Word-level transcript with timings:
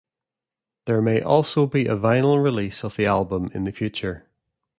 There 0.87 0.99
may 0.99 1.21
also 1.21 1.67
be 1.67 1.85
a 1.85 1.95
vinyl 1.95 2.41
release 2.43 2.83
of 2.83 2.95
the 2.95 3.05
album 3.05 3.51
in 3.53 3.65
the 3.65 3.71
future. 3.71 4.25